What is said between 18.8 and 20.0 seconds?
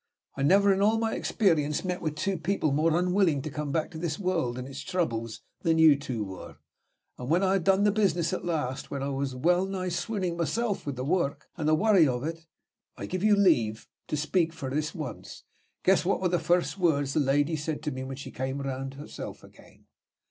herself again."